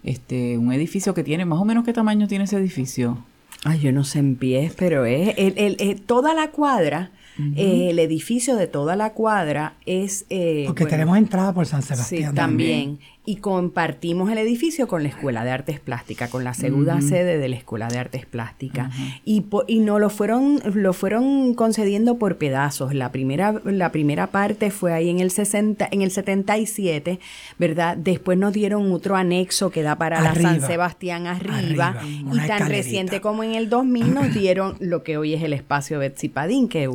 [0.04, 3.24] Este, un edificio que tiene, más o menos, ¿qué tamaño tiene ese edificio?
[3.64, 7.10] Ay, yo no sé en pies, pero es el, toda la cuadra
[7.56, 10.26] eh, el edificio de toda la cuadra es...
[10.30, 12.30] Eh, Porque tenemos entrada por San Sebastián.
[12.32, 12.98] Sí, también
[13.28, 17.50] y compartimos el edificio con la Escuela de Artes Plásticas, con la segunda sede de
[17.50, 18.90] la Escuela de Artes Plásticas.
[19.22, 22.94] y, y nos lo fueron, lo fueron concediendo por pedazos.
[22.94, 27.20] La primera, la primera parte fue ahí en el, 60, en el 77,
[27.58, 27.98] ¿verdad?
[27.98, 32.00] Después nos dieron otro anexo que da para la San Sebastián arriba.
[32.32, 35.98] y tan reciente como en el 2000 nos dieron lo que hoy es el espacio
[35.98, 36.88] Betsy Padín, que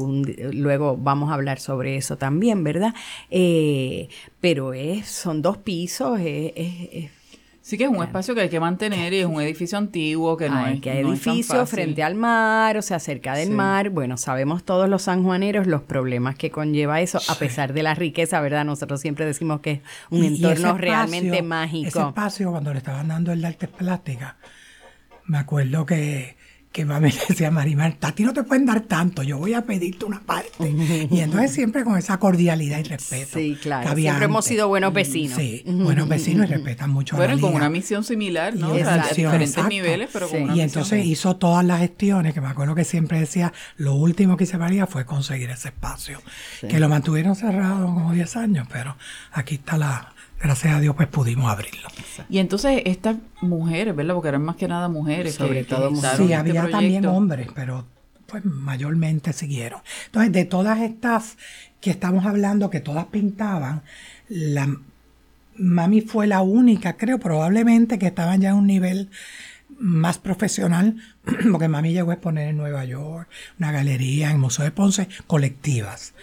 [0.51, 2.95] luego vamos a hablar sobre eso también, ¿verdad?
[3.29, 4.07] Eh,
[4.43, 7.09] pero es, son dos pisos, es,
[7.61, 10.49] Sí que es un espacio que hay que mantener y es un edificio antiguo que
[10.49, 13.89] no hay que hay edificio frente al mar, o sea, cerca del mar.
[13.89, 18.41] Bueno, sabemos todos los sanjuaneros los problemas que conlleva eso, a pesar de la riqueza,
[18.41, 18.65] ¿verdad?
[18.65, 21.87] Nosotros siempre decimos que es un entorno realmente mágico.
[21.87, 24.35] Ese espacio, cuando le estaban dando el de artes plásticas,
[25.23, 26.35] me acuerdo que
[26.73, 29.53] que mami le decía a Marimar, a ti no te pueden dar tanto, yo voy
[29.53, 30.69] a pedirte una parte.
[31.09, 33.37] y entonces siempre con esa cordialidad y respeto.
[33.39, 33.95] Sí, claro.
[33.95, 35.37] Siempre hemos sido buenos vecinos.
[35.37, 38.73] Sí, buenos vecinos y respetan mucho bueno, a la con una misión similar, ¿no?
[38.73, 42.75] a diferentes niveles, pero con una Y entonces hizo todas las gestiones, que me acuerdo
[42.75, 46.21] que siempre decía, lo último que hice María fue conseguir ese espacio.
[46.67, 48.97] Que lo mantuvieron cerrado como 10 años, pero
[49.31, 50.12] aquí está la,
[50.43, 51.87] gracias a Dios pues pudimos abrirlo.
[52.29, 54.13] Y entonces estas mujeres, ¿verdad?
[54.13, 55.35] Porque eran más que nada mujeres.
[55.35, 56.17] Sobre todo mujeres.
[56.17, 57.85] Sí, este había también hombres, pero
[58.27, 59.81] pues mayormente siguieron.
[60.07, 61.37] Entonces, de todas estas
[61.79, 63.83] que estamos hablando, que todas pintaban,
[64.27, 64.75] la
[65.55, 69.09] mami fue la única, creo, probablemente que estaban ya a un nivel
[69.79, 70.97] más profesional,
[71.51, 73.29] porque mami llegó a exponer en Nueva York,
[73.59, 76.13] una galería en el Museo de Ponce, colectivas.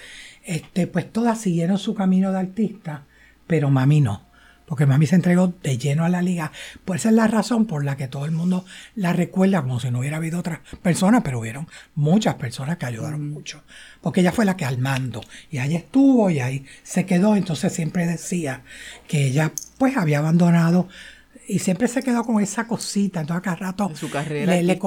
[0.44, 3.04] Este, pues todas siguieron su camino de artista
[3.50, 4.28] pero mami no,
[4.64, 6.52] porque mami se entregó de lleno a la liga.
[6.84, 9.90] Pues esa es la razón por la que todo el mundo la recuerda como si
[9.90, 13.32] no hubiera habido otras personas, pero hubieron muchas personas que ayudaron mm.
[13.32, 13.64] mucho,
[14.02, 17.72] porque ella fue la que al mando, y ahí estuvo y ahí se quedó, entonces
[17.72, 18.62] siempre decía
[19.08, 20.86] que ella pues había abandonado
[21.50, 24.78] y siempre se quedó con esa cosita, entonces cada rato su carrera le, le,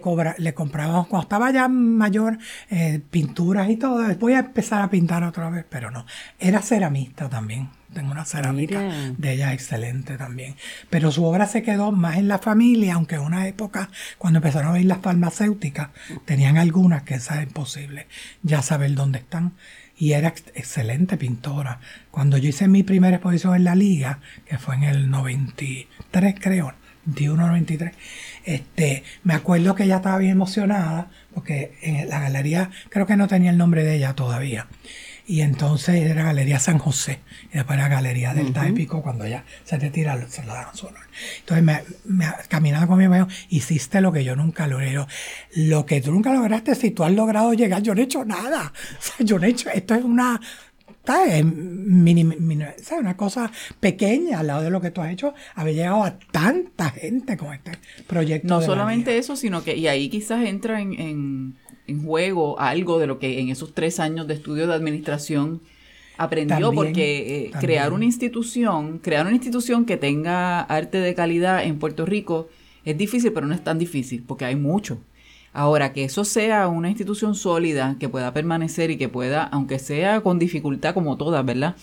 [0.00, 2.38] cobra, le comprábamos, cuando estaba ya mayor,
[2.70, 6.04] eh, pinturas y todo, voy a empezar a pintar otra vez, pero no,
[6.40, 8.80] era ceramista también, tengo una cerámica
[9.16, 10.56] de ella excelente también,
[10.90, 14.70] pero su obra se quedó más en la familia, aunque en una época, cuando empezaron
[14.70, 15.90] a ver las farmacéuticas,
[16.24, 18.08] tenían algunas que esa es imposible
[18.42, 19.52] ya saber dónde están,
[19.98, 21.80] y era excelente pintora.
[22.10, 26.72] Cuando yo hice mi primera exposición en la liga, que fue en el 93 creo,
[27.04, 27.94] 21 93,
[28.44, 33.28] este, me acuerdo que ella estaba bien emocionada, porque en la galería creo que no
[33.28, 34.68] tenía el nombre de ella todavía.
[35.28, 37.20] Y entonces era Galería San José.
[37.52, 41.02] Y después era Galería del uh cuando ella se retira, se lo dan su honor.
[41.40, 44.96] Entonces, me, me, caminando con mi amigo, hiciste lo que yo nunca logré.
[45.54, 48.72] Lo que tú nunca lograste, si tú has logrado llegar, yo no he hecho nada.
[48.98, 50.40] O sea, yo no he hecho, esto es una,
[51.04, 51.44] ¿sabes?
[52.98, 56.88] una cosa pequeña al lado de lo que tú has hecho, haber llegado a tanta
[56.88, 57.72] gente con este
[58.06, 58.48] proyecto.
[58.48, 63.18] No solamente eso, sino que, y ahí quizás entra en en juego algo de lo
[63.18, 65.60] que en esos tres años de estudio de administración
[66.18, 71.78] aprendió, porque eh, crear una institución, crear una institución que tenga arte de calidad en
[71.78, 72.48] Puerto Rico
[72.84, 74.98] es difícil, pero no es tan difícil, porque hay mucho.
[75.52, 80.20] Ahora, que eso sea una institución sólida, que pueda permanecer y que pueda, aunque sea
[80.20, 81.76] con dificultad como todas, ¿verdad?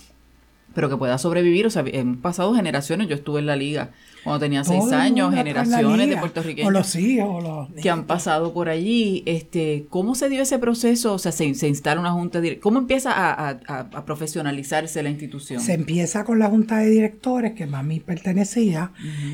[0.73, 1.65] Pero que pueda sobrevivir.
[1.65, 3.91] O sea, hemos pasado generaciones, yo estuve en la liga
[4.25, 9.21] cuando tenía seis años, generaciones de puertorriqueños los hijos, los que han pasado por allí.
[9.27, 11.13] Este, ¿Cómo se dio ese proceso?
[11.13, 15.61] O sea, se, instala una junta de ¿Cómo empieza a, profesionalizarse la institución?
[15.61, 18.91] Se empieza con la junta de directores, que mami pertenecía.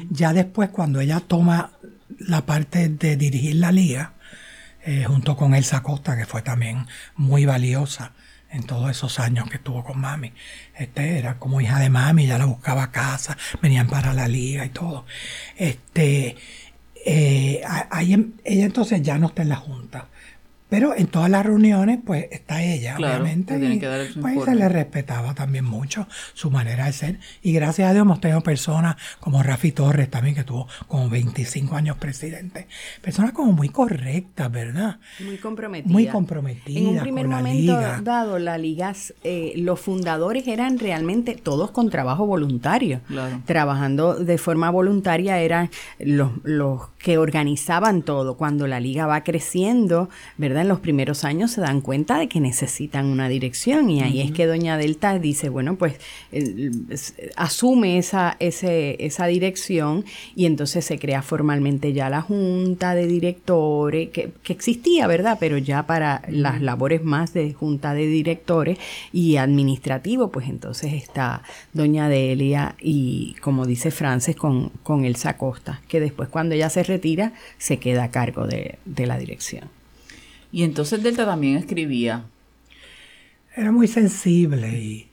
[0.09, 1.71] Ya después, cuando ella toma
[2.19, 4.15] la parte de dirigir la liga,
[4.83, 8.11] eh, junto con Elsa Costa, que fue también muy valiosa
[8.51, 10.33] en todos esos años que estuvo con mami.
[10.77, 14.69] Este era como hija de mami, ya la buscaba casa, venían para la liga y
[14.69, 15.05] todo.
[15.57, 16.35] Este,
[17.05, 20.07] eh, ahí, em, ella entonces ya no está en la junta.
[20.71, 23.57] Pero en todas las reuniones, pues está ella, obviamente.
[23.59, 23.77] Y,
[24.21, 27.19] pues se le respetaba también mucho su manera de ser.
[27.41, 31.75] Y gracias a Dios hemos tenido personas como Rafi Torres también, que tuvo como 25
[31.75, 32.69] años presidente.
[33.01, 34.99] Personas como muy correctas, ¿verdad?
[35.19, 35.91] Muy comprometidas.
[35.91, 36.81] Muy comprometidas.
[36.81, 38.93] En un primer momento dado, la liga,
[39.25, 43.01] eh, los fundadores eran realmente todos con trabajo voluntario.
[43.43, 48.37] Trabajando de forma voluntaria eran los, los que organizaban todo.
[48.37, 50.60] Cuando la liga va creciendo, ¿verdad?
[50.61, 54.31] En los primeros años se dan cuenta de que necesitan una dirección y ahí es
[54.31, 55.99] que doña Delta dice, bueno, pues
[57.35, 64.31] asume esa, esa dirección y entonces se crea formalmente ya la junta de directores, que,
[64.47, 65.37] existía, ¿verdad?
[65.39, 68.77] Pero ya para las labores más de junta de directores
[69.11, 71.43] y administrativo, pues entonces está
[71.73, 76.83] doña Delia y como dice Frances con, con Elsa Costa, que después cuando ella se
[76.83, 79.80] retira se queda a cargo de la dirección.
[80.51, 82.25] Y entonces Delta también escribía.
[83.55, 85.07] Era muy sensible y,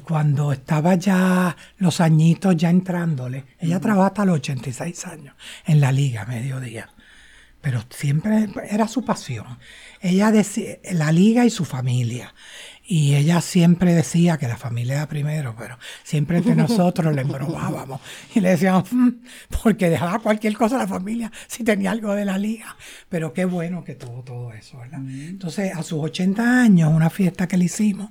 [0.00, 5.90] cuando estaba ya los añitos ya entrándole, ella trabajó hasta los 86 años en la
[5.90, 6.90] liga, mediodía.
[7.60, 9.58] Pero siempre era su pasión.
[10.00, 12.34] Ella decía, la liga y su familia.
[12.88, 18.00] Y ella siempre decía que la familia era primero, pero siempre entre nosotros le embromábamos
[18.34, 19.08] y le decíamos, mm",
[19.62, 22.76] porque dejaba cualquier cosa a la familia si tenía algo de la liga.
[23.08, 25.00] Pero qué bueno que tuvo todo eso, ¿verdad?
[25.00, 28.10] Entonces, a sus 80 años, una fiesta que le hicimos,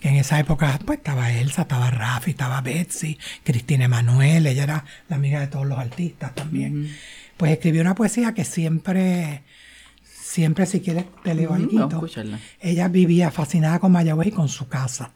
[0.00, 4.84] que en esa época pues estaba Elsa, estaba Rafi, estaba Betsy, Cristina Emanuel, ella era
[5.08, 6.96] la amiga de todos los artistas también.
[7.36, 9.42] Pues escribió una poesía que siempre
[10.28, 12.06] siempre si quieres te leo algo.
[12.60, 15.12] ella vivía fascinada con Mayagüez y con su casa.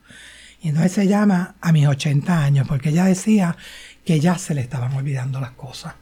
[0.63, 3.57] Y entonces se llama A mis 80 años, porque ella decía
[4.05, 5.95] que ya se le estaban olvidando las cosas.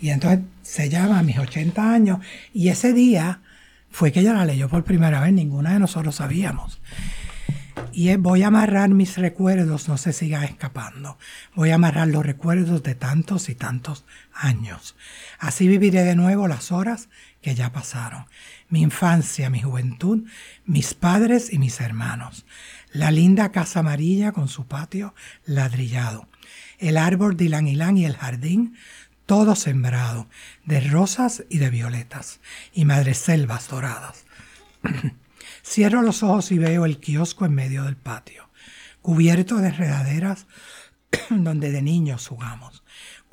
[0.00, 2.18] Y entonces se llama A mis 80 años.
[2.52, 3.40] Y ese día
[3.90, 6.80] fue que ella la leyó por primera vez, ninguna de nosotros sabíamos.
[7.92, 11.16] Y voy a amarrar mis recuerdos, no se sigan escapando.
[11.54, 14.96] Voy a amarrar los recuerdos de tantos y tantos años.
[15.38, 17.08] Así viviré de nuevo las horas
[17.40, 18.26] que ya pasaron.
[18.68, 20.24] Mi infancia, mi juventud,
[20.64, 22.46] mis padres y mis hermanos.
[22.92, 26.28] La linda casa amarilla con su patio ladrillado.
[26.78, 28.76] El árbol de Ilan Ilan y el jardín,
[29.26, 30.28] todo sembrado,
[30.64, 32.40] de rosas y de violetas,
[32.72, 34.24] y madreselvas doradas.
[35.64, 38.50] Cierro los ojos y veo el kiosco en medio del patio,
[39.02, 40.46] cubierto de enredaderas
[41.30, 42.84] donde de niños jugamos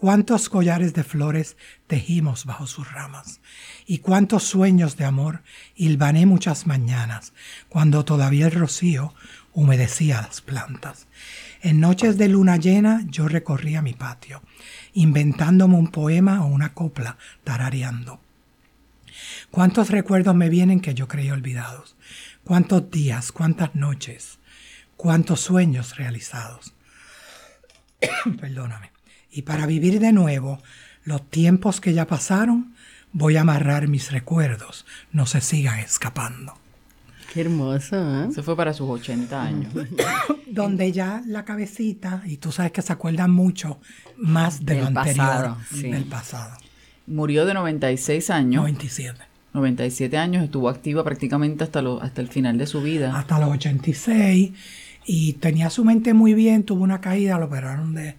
[0.01, 3.39] cuántos collares de flores tejimos bajo sus ramas,
[3.85, 5.43] y cuántos sueños de amor
[5.75, 7.33] hilvané muchas mañanas,
[7.69, 9.13] cuando todavía el rocío
[9.53, 11.05] humedecía las plantas.
[11.61, 14.41] En noches de luna llena yo recorría mi patio,
[14.93, 18.19] inventándome un poema o una copla, tarareando.
[19.51, 21.97] Cuántos recuerdos me vienen que yo creí olvidados,
[22.45, 24.39] cuántos días, cuántas noches,
[24.95, 26.73] cuántos sueños realizados.
[28.39, 28.91] Perdóname.
[29.29, 30.63] Y para vivir de nuevo
[31.03, 32.75] los tiempos que ya pasaron,
[33.11, 36.53] voy a amarrar mis recuerdos, no se sigan escapando.
[37.33, 38.27] Qué hermoso, ¿eh?
[38.29, 39.73] Eso fue para sus 80 años.
[40.47, 43.79] Donde ya la cabecita, y tú sabes que se acuerdan mucho
[44.17, 46.57] más de lo anterior, del pasado.
[47.07, 48.61] Murió de 96 años.
[48.61, 49.30] 97.
[49.53, 53.17] 97 años, estuvo activa prácticamente hasta, lo, hasta el final de su vida.
[53.17, 54.51] Hasta los 86
[55.05, 58.15] y tenía su mente muy bien, tuvo una caída, lo operaron de...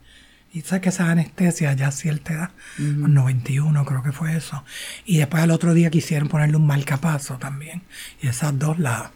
[0.55, 4.62] Y sabes que esa anestesia ya a cierta edad, 91 creo que fue eso.
[5.07, 7.81] Y después al otro día quisieron ponerle un marcapaso también.
[8.21, 9.12] Y esas dos la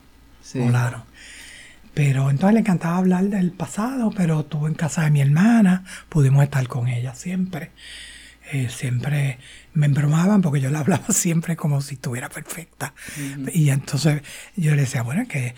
[0.54, 1.02] volaron.
[1.92, 6.42] Pero entonces le encantaba hablar del pasado, pero estuvo en casa de mi hermana, pudimos
[6.42, 7.70] estar con ella siempre.
[8.52, 9.38] Eh, siempre
[9.74, 12.94] me embromaban porque yo la hablaba siempre como si estuviera perfecta.
[13.52, 14.22] Y entonces
[14.56, 15.54] yo le decía, bueno, que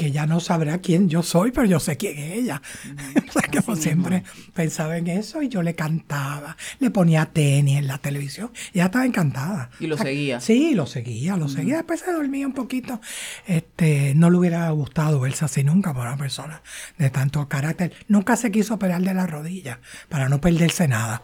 [0.00, 2.62] que ella no sabrá quién yo soy, pero yo sé quién es ella.
[3.28, 4.22] o sea, que siempre
[4.54, 8.86] pensaba en eso y yo le cantaba, le ponía tenis en la televisión y ella
[8.86, 9.70] estaba encantada.
[9.78, 10.40] ¿Y lo seguía?
[10.40, 11.76] Sí, lo seguía, lo seguía.
[11.76, 13.00] Después se dormía un poquito.
[13.46, 16.62] Este, no le hubiera gustado verse así nunca por una persona
[16.96, 17.92] de tanto carácter.
[18.08, 21.22] Nunca se quiso operar de la rodilla para no perderse nada.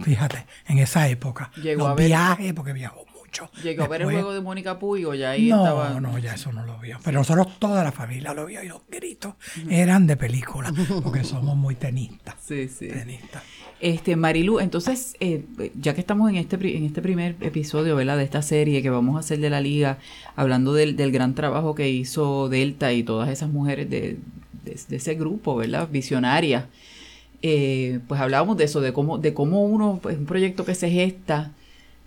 [0.00, 1.50] Fíjate, en esa época.
[1.62, 3.06] Llegó Los viajes, porque viajó
[3.62, 5.90] ¿Llegó a ver el juego de Mónica Puy o ya ahí no, estaba?
[5.90, 6.98] No, no, ya eso no lo vio.
[7.02, 9.34] Pero nosotros toda la familia lo vio y los gritos
[9.68, 12.36] eran de película, porque somos muy tenistas.
[12.42, 12.88] Sí, sí.
[12.88, 13.42] Tenistas.
[13.78, 15.44] Este, Marilu, entonces, eh,
[15.78, 18.16] ya que estamos en este, en este primer episodio, ¿verdad?
[18.16, 19.98] De esta serie que vamos a hacer de la liga,
[20.34, 24.18] hablando del, gran trabajo que hizo Delta y todas esas mujeres de,
[24.64, 25.88] ese grupo, ¿verdad?
[25.90, 26.64] Visionarias.
[27.42, 30.90] Eh, pues hablábamos de eso, de cómo, de cómo uno, pues un proyecto que se
[30.90, 31.52] gesta,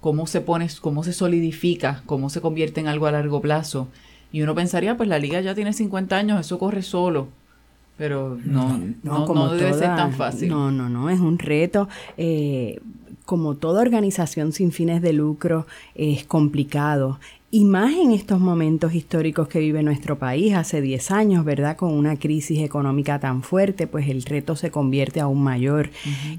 [0.02, 3.88] cómo se pone, cómo se solidifica, cómo se convierte en algo a largo plazo.
[4.32, 7.28] Y uno pensaría, pues la liga ya tiene 50 años, eso corre solo.
[7.98, 10.48] Pero no, no, debe ser tan fácil.
[10.48, 11.89] No, no, no, es un reto.
[12.18, 12.80] Eh,
[13.26, 17.20] como toda organización sin fines de lucro, es complicado.
[17.52, 21.78] Y más en estos momentos históricos que vive nuestro país, hace 10 años, ¿verdad?
[21.78, 25.90] Con una crisis económica tan fuerte, pues el reto se convierte aún mayor.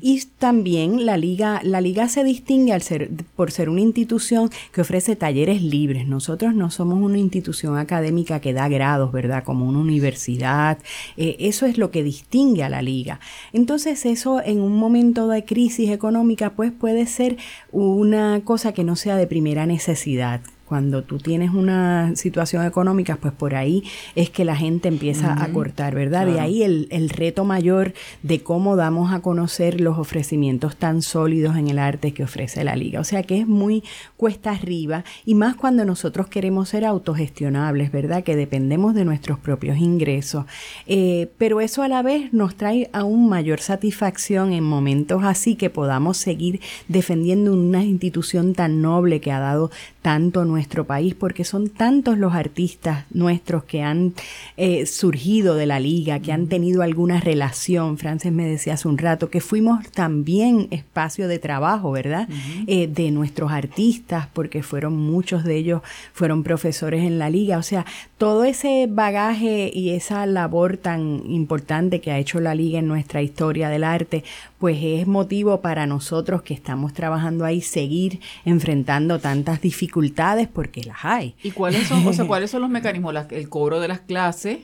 [0.01, 4.83] Y también la liga, la liga se distingue al ser, por ser una institución que
[4.83, 6.07] ofrece talleres libres.
[6.07, 9.43] Nosotros no somos una institución académica que da grados, ¿verdad?
[9.43, 10.79] Como una universidad.
[11.17, 13.19] Eh, eso es lo que distingue a la liga.
[13.53, 17.37] Entonces eso en un momento de crisis económica, pues puede ser
[17.73, 23.33] una cosa que no sea de primera necesidad cuando tú tienes una situación económica, pues
[23.33, 23.83] por ahí
[24.15, 26.27] es que la gente empieza a cortar, ¿verdad?
[26.27, 31.57] De ahí el, el, reto mayor de cómo damos a conocer los ofrecimientos tan sólidos
[31.57, 33.01] en el arte que ofrece la liga.
[33.01, 33.83] O sea que es muy
[34.17, 38.23] cuesta arriba y más cuando nosotros queremos ser autogestionables, ¿verdad?
[38.23, 40.45] Que dependemos de nuestros propios ingresos.
[40.87, 45.69] Eh, pero eso a la vez nos trae aún mayor satisfacción en momentos así que
[45.69, 51.69] podamos seguir defendiendo una institución tan noble que ha dado tanto nuestro país, porque son
[51.69, 54.15] tantos los artistas nuestros que han
[54.57, 57.99] eh, surgido de la liga, que han tenido alguna relación.
[57.99, 62.29] Frances me decía hace un rato que fuimos también espacio de trabajo, ¿verdad?
[62.67, 65.83] Eh, de nuestros artistas, porque fueron muchos de ellos,
[66.13, 67.59] fueron profesores en la liga.
[67.59, 67.85] O sea,
[68.17, 73.23] todo ese bagaje y esa labor tan importante que ha hecho la liga en nuestra
[73.23, 74.25] historia del arte,
[74.61, 80.99] pues es motivo para nosotros que estamos trabajando ahí seguir enfrentando tantas dificultades porque las
[81.03, 81.35] hay.
[81.43, 83.15] ¿Y cuáles son, o sea, cuáles son los mecanismos?
[83.31, 84.59] el cobro de las clases,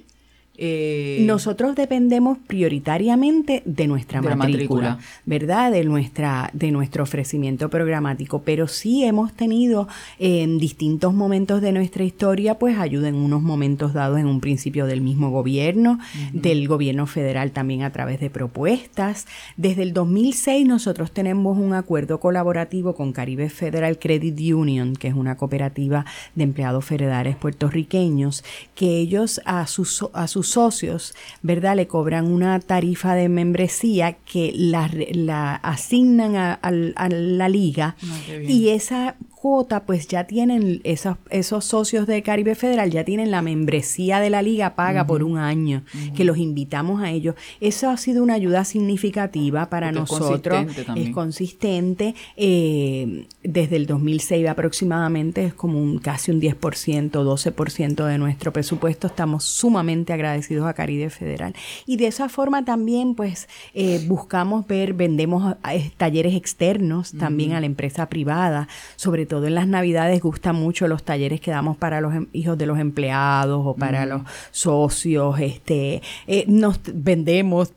[0.59, 5.71] eh, Nosotros dependemos prioritariamente de nuestra matrícula, ¿verdad?
[5.73, 9.89] De, nuestra, de nuestro ofrecimiento programático, pero sí hemos tenido
[10.19, 14.87] en distintos momentos de nuestra historia, pues ayuda en unos momentos dados en un principio
[14.87, 15.99] del mismo gobierno,
[16.33, 19.27] del gobierno federal también a través de propuestas.
[19.57, 25.15] Desde el 2006 nosotros tenemos un acuerdo colaborativo con Caribe Federal Credit Union, que es
[25.15, 31.77] una cooperativa de empleados federales puertorriqueños, que ellos a sus, a sus socios, ¿verdad?
[31.77, 39.17] Le cobran una tarifa de membresía que la, asignan a, la liga ah, y esa
[39.47, 44.29] cuota, pues ya tienen esos, esos socios de Caribe Federal, ya tienen la membresía de
[44.29, 45.85] la liga paga por un año,
[46.17, 47.37] que los invitamos a ellos.
[47.61, 50.67] Eso ha sido una ayuda significativa para nosotros.
[50.97, 52.17] Es consistente.
[52.37, 59.07] Eh, desde el 2006 aproximadamente es como un casi un 10%, 12% de nuestro presupuesto.
[59.07, 61.55] Estamos sumamente agradecidos a Caribe Federal.
[61.87, 67.61] Y de esa forma también, pues, eh, buscamos ver, vendemos eh, talleres externos también a
[67.61, 68.69] la empresa privada.
[68.97, 72.59] Sobre todo en las navidades gustan mucho los talleres que damos para los em, hijos
[72.59, 74.21] de los empleados o para los
[74.51, 75.41] socios.
[75.41, 77.73] Este, eh, nos vendemos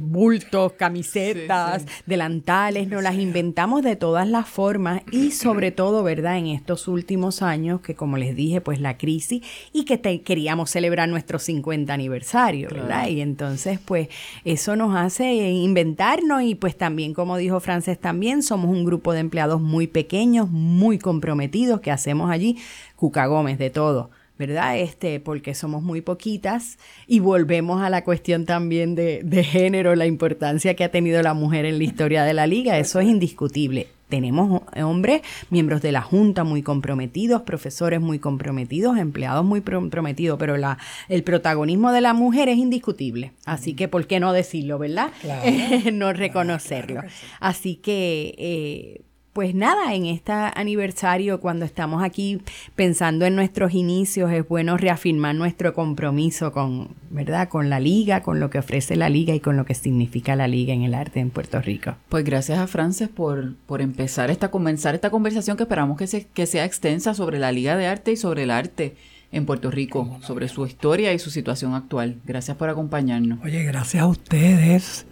[0.00, 6.38] bultos, camisetas, delantales, nos las inventamos de todas las formas y sobre todo, ¿verdad?
[6.38, 9.42] En estos últimos años que como les dije, pues la crisis
[9.72, 13.08] y que queríamos celebrar nuestro 50 aniversario, ¿verdad?
[13.08, 14.08] Y entonces, pues
[14.44, 19.20] eso nos hace inventarnos y pues también, como dijo Frances, también somos un grupo de
[19.20, 22.56] empleados muy pequeños, muy comprometidos que hacemos allí,
[22.96, 24.78] Cuca Gómez, de todo ¿verdad?
[24.78, 30.06] Este, porque somos muy poquitas y volvemos a la cuestión también de, de, género, la
[30.06, 33.88] importancia que ha tenido la mujer en la historia de la liga, eso es indiscutible.
[34.08, 35.20] Tenemos hombres,
[35.50, 40.78] miembros de la Junta muy comprometidos, profesores muy comprometidos, empleados muy comprometidos, pero la,
[41.10, 43.32] el protagonismo de la mujer es indiscutible.
[43.44, 45.10] Así que, ¿por qué no decirlo, verdad?
[45.92, 47.02] no reconocerlo.
[47.40, 48.34] Así que...
[48.38, 52.40] Eh, pues nada, en este aniversario, cuando estamos aquí
[52.74, 57.48] pensando en nuestros inicios, es bueno reafirmar nuestro compromiso con, ¿verdad?
[57.48, 60.48] Con la liga, con lo que ofrece la liga y con lo que significa la
[60.48, 61.94] liga en el arte en Puerto Rico.
[62.08, 66.26] Pues gracias a Frances por, por empezar esta, comenzar esta conversación que esperamos que, se,
[66.26, 68.96] que sea extensa sobre la liga de arte y sobre el arte
[69.32, 72.16] en Puerto Rico, sobre su historia y su situación actual.
[72.24, 73.38] Gracias por acompañarnos.
[73.44, 75.06] Oye, gracias a ustedes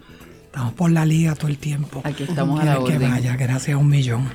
[0.49, 2.01] Estamos por la liga todo el tiempo.
[2.03, 2.99] Aquí estamos a la orden.
[2.99, 4.27] Que vaya, gracias a un millón.